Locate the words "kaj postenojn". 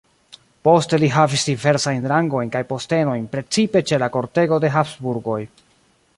2.57-3.29